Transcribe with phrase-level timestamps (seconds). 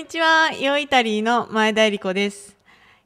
[0.00, 2.56] にちは、イオイタリーの前田恵理子です。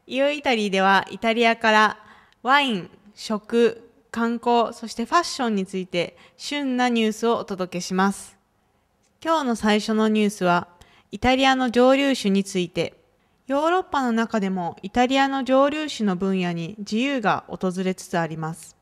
[0.06, 1.98] イオイタリーではイタリアから
[2.44, 8.38] ワイン、食、観光、そしてファッションについて旬なニュースをお届けします。
[9.20, 10.68] 今日の最初のニュースは
[11.10, 12.94] イタリアの蒸留酒について。
[13.48, 18.76] ヨーロッパの中でもイタリアの蒸留酒の分野に自由が訪れつつあります。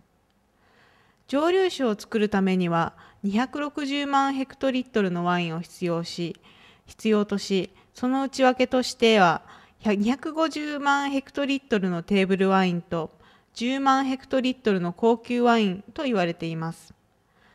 [1.29, 2.93] 蒸留酒を作るためには
[3.25, 6.37] 260万ヘクトリットルのワインを必要し、
[6.85, 9.43] 必要とし、その内訳としては
[9.83, 13.11] 250万ヘクトリットルのテーブルワインと
[13.55, 16.95] 10万ヘクトリットルの高級ワインと言われています。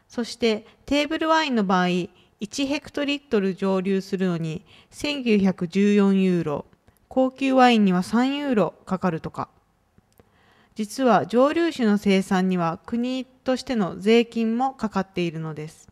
[0.07, 6.65] そしてテーブルワインの場合、1ヘクトリットル蒸留するのに1914ユーロ、
[7.07, 9.49] 高級ワインには3ユーロかかるとか。
[10.75, 15.86] 実は蒸留酒の生産には国としての税金もかかっているのです。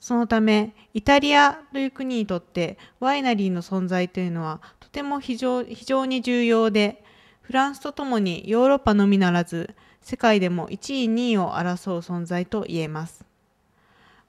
[0.00, 7.02] そのためイタリアという国にとってワイナリーの存在というのはとても非常非常に重要で
[7.42, 13.24] フランスとともにヨーロッパのみならず世界でも1位2位を争う存在と言えます。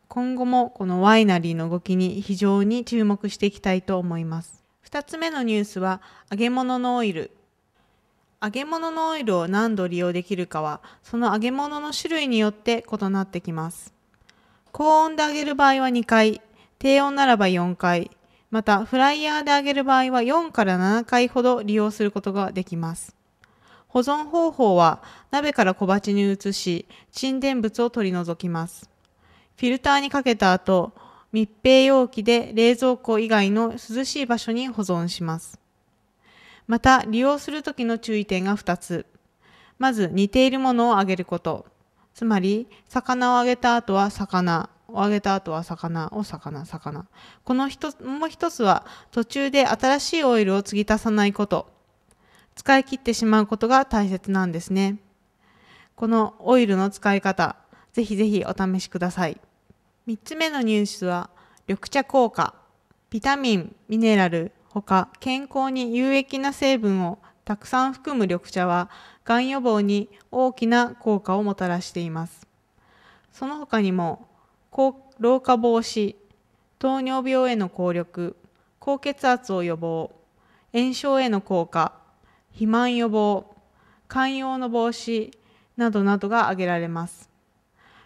[0.08, 4.64] 今後もこのワイナリーの動きに非常に注目していきたいと思います。
[4.90, 6.02] 2つ目のニュースは
[6.32, 7.32] 揚げ物のオイル。
[8.42, 13.99] 揚げ物のオイルを何度利用できるかはその揚げ物の種類によって異なってきます。
[14.72, 16.42] 高温で揚げる場合は2回、
[16.78, 18.12] 低温ならば4回、
[18.52, 23.16] またフライヤーで揚げる場合は4から7回ほど利用することができます。
[23.88, 28.90] 保存方法は鍋から小鉢に移し、沈殿物を取り除きます。
[29.58, 30.94] フィルターにかけた後、
[31.32, 35.60] 密閉容器で冷蔵庫以外の涼しい場所に保存します。
[36.68, 39.06] また利用するときの注意点が2つ。
[39.78, 41.66] まず似ているものを揚げること。
[42.20, 47.06] つまり、魚を揚げた後は魚、を揚げた後は魚を魚、魚。
[47.46, 51.72] この一つ、もう一つは、途中で新しいオイルを継ぎ足さないこと。
[52.56, 54.98] 使い切ってしまうことが大切なんですね。
[55.96, 57.56] このオイルの使い方、
[57.94, 59.40] ぜひぜひお試しください。
[60.06, 61.30] 三つ目のニュースは、
[61.70, 62.54] 緑茶効果。
[63.12, 68.90] ビタミン、ミネラル、ほか健康に有益な成分をたくさん含む緑茶は、
[69.30, 72.48] がん予防に大きな効果をもたらしています。
[73.32, 74.28] その他にも、
[75.20, 76.16] 老化防止、
[76.80, 78.36] 糖尿病への効力、
[78.80, 80.10] 高血圧を予防、
[80.74, 81.94] 炎症への効果、
[82.54, 83.56] 肥満予防、
[84.10, 85.32] 肝陽の防止
[85.78, 87.30] などなどが挙げられます。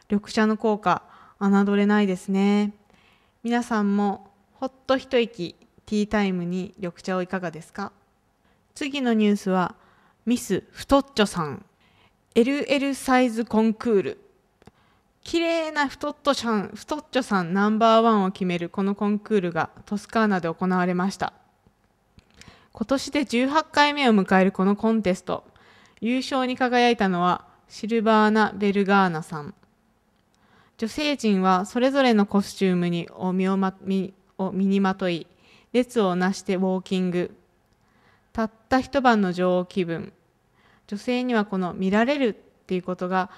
[0.10, 1.04] 緑茶の効果、
[1.40, 2.74] 侮れないですね。
[3.44, 5.56] 皆さんもほっと一息、
[5.86, 7.94] ティータイムに緑茶をいかがですか？
[8.76, 9.76] 次のニュースは、
[10.26, 11.66] ミス太っちょさん。
[12.34, 14.20] LL サイズコンクール。
[15.22, 18.70] 綺麗な太っとちゃん太っちょさんナンバーワンを決める。
[18.70, 21.34] このコンクールがトスカーナで行われました。
[22.72, 25.44] 今年で18回目を迎えるこのコンテスト。
[26.00, 29.54] 優勝に輝いたのはシルバーナ・ベルガーナさん。
[30.78, 35.28] 女性陣はそれぞれのコスチュームにを身を、ま、身を身にまとい
[35.74, 37.36] 列をなしてウォーキング。
[38.34, 40.12] たった一晩の女王気分。
[40.88, 42.34] 女性にはこの見られるっ
[42.66, 43.30] ていうことが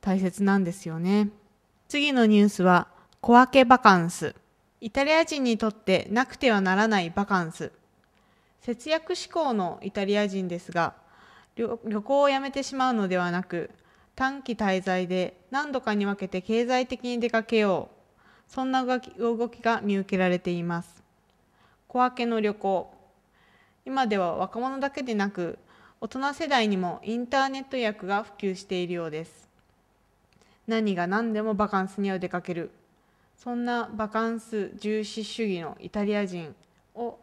[0.00, 1.28] 大切なんですよね。
[1.88, 2.86] 次のニュースは
[3.20, 4.34] 小分けバカンス。
[4.80, 7.72] イタリア人にとってなくてはならないバカンス。
[8.60, 10.94] 節約志向のイタリア人ですが
[11.56, 13.70] 旅行をやめてしまうのではなく
[14.14, 18.52] 短期滞在で何度かに分けて経済的に出かけよう。
[18.52, 19.00] そんな動
[19.48, 21.02] きが見受けられています。
[21.88, 22.93] 小分けの旅行。
[23.86, 25.58] 今では若者だけでなく
[26.00, 29.48] 大人世代にもインターネット予約が普及しているようです。
[30.66, 32.70] 何が何でもバカンスには出かける。
[33.36, 36.54] そんなバカンス重視主義のイタリア人
[36.94, 37.18] を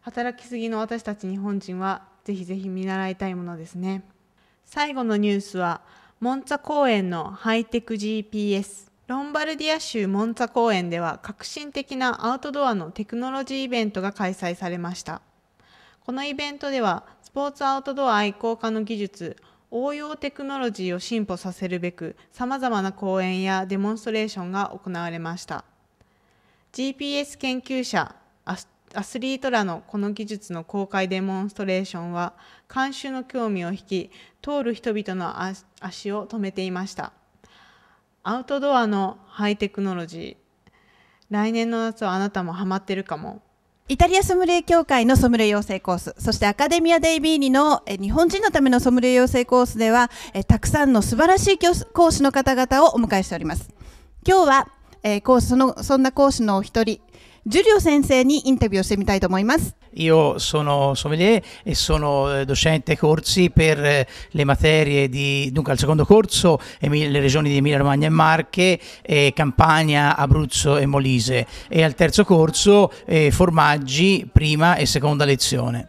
[0.00, 4.02] 働きすぎの私たち日本人はぜひぜひ見習いたいものですね。
[4.64, 5.82] 最後のニュースは
[6.20, 15.20] モンツァ公園のハイテク GPS ロンバルディア州モンツァ公園では革新的なアウトドアのテクノロジーイベントが開催されました。
[16.04, 19.36] このイベントではスポーツアウトドア愛好家の技術
[19.70, 25.64] 応用テクノロジーを進歩させるべくさまざまな講演やデモンストレーションが行われました。
[26.72, 28.14] GPS 研究者
[28.92, 32.32] アスリートらのこの技術の公開デモンストレーションは
[32.72, 34.10] 監修の興味を引き
[34.42, 35.40] 通る人々の
[35.80, 37.12] 足を止めていました。
[38.24, 40.72] アウトドアのハイテクノロジー
[41.30, 43.42] 来年の夏はあなたもハマってるかも。
[43.90, 50.12] イタリアソムリエ協会のソムリエ養成コース、そしてアカデミア・デイビーニの日本人のためのソムリエ養成コースでは、
[50.46, 53.68] たくさんの素晴らしい講師の方々をお迎えしております。
[54.24, 54.68] 今日は、
[55.02, 57.00] えー、講師そのそんな講師のお一人、
[57.48, 59.74] ジュリオ先生にインタビューをしてみたいと思います。
[59.94, 66.04] Io sono sommelier e sono eh, docente corsi per eh, le materie di, dunque al secondo
[66.04, 71.94] corso le regioni di Emilia Romagna e Marche, eh, Campania, Abruzzo e Molise e al
[71.94, 75.88] terzo corso eh, formaggi prima e seconda lezione.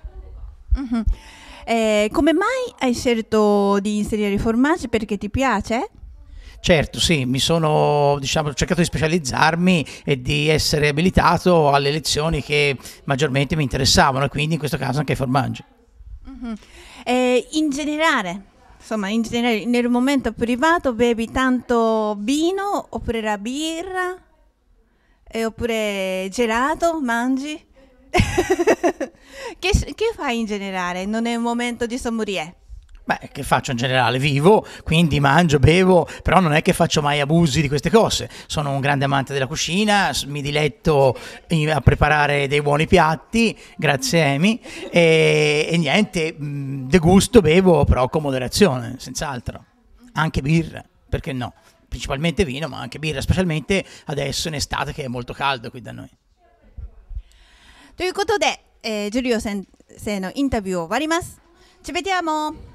[1.66, 4.90] えー come mai hai scelto di inserire i formaggi?
[4.90, 5.90] Perché ti piace?
[6.62, 12.78] Certo, sì, mi sono diciamo, cercato di specializzarmi e di essere abilitato alle lezioni che
[13.06, 15.64] maggiormente mi interessavano e quindi in questo caso anche ai formaggi.
[17.04, 18.44] えー in generale,
[18.78, 24.16] insomma, in generale, nel momento privato bevi tanto vino oppure la birra
[25.28, 27.60] eh, oppure gelato, mangi?
[28.12, 31.06] che, che fai in generale?
[31.06, 32.54] Non è un momento di sommelier?
[33.09, 34.19] Beh, che faccio in generale?
[34.19, 38.29] Vivo, quindi mangio, bevo, però non è che faccio mai abusi di queste cose.
[38.49, 41.17] Sono un grande amante della cucina, s- mi diletto
[41.51, 44.61] in- a preparare dei buoni piatti, grazie Emi,
[44.91, 49.65] e, e niente, mh, degusto, bevo, però con moderazione, senz'altro.
[50.15, 51.55] Anche birra, perché no?
[51.89, 55.93] Principalmente vino, ma anche birra, specialmente adesso in estate che è molto caldo qui da
[55.93, 56.11] noi.
[57.97, 59.65] ということで、えージュリオ先
[59.97, 61.41] 生のインタビューを終わります。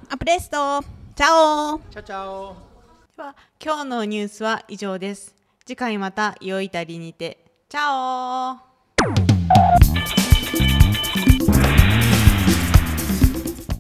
[0.07, 0.13] Ci vediamo!
[0.13, 0.85] A presto!
[1.15, 1.81] Ciao!
[1.91, 2.57] Ciao ciao!
[3.17, 7.39] では今日のニュースは以上です次回また良いイタリにて
[7.69, 9.36] チャオ